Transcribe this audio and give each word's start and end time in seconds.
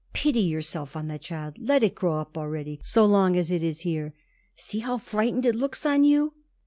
"Pity 0.13 0.39
yourself 0.39 0.95
on 0.95 1.09
the 1.09 1.19
child. 1.19 1.57
Let 1.59 1.83
it 1.83 1.93
grow 1.93 2.17
up 2.17 2.35
already 2.35 2.79
so 2.81 3.05
long 3.05 3.35
as 3.35 3.51
it 3.51 3.61
is 3.61 3.81
here. 3.81 4.15
See 4.55 4.79
how 4.79 4.97
frightened 4.97 5.45
it 5.45 5.53
looks 5.53 5.85
on 5.85 6.03
you." 6.03 6.33